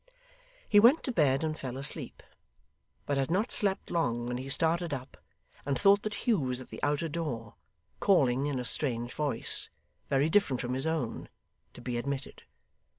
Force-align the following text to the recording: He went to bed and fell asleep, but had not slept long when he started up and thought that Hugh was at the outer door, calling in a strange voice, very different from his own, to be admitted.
He 0.67 0.79
went 0.79 1.03
to 1.03 1.11
bed 1.11 1.43
and 1.43 1.55
fell 1.59 1.77
asleep, 1.77 2.23
but 3.05 3.17
had 3.17 3.29
not 3.29 3.51
slept 3.51 3.91
long 3.91 4.25
when 4.25 4.37
he 4.37 4.49
started 4.49 4.95
up 4.95 5.15
and 5.63 5.79
thought 5.79 6.01
that 6.01 6.15
Hugh 6.25 6.39
was 6.39 6.59
at 6.59 6.69
the 6.69 6.81
outer 6.81 7.07
door, 7.07 7.53
calling 7.99 8.47
in 8.47 8.59
a 8.59 8.65
strange 8.65 9.13
voice, 9.13 9.69
very 10.09 10.27
different 10.27 10.59
from 10.59 10.73
his 10.73 10.87
own, 10.87 11.29
to 11.75 11.81
be 11.81 11.97
admitted. 11.97 12.41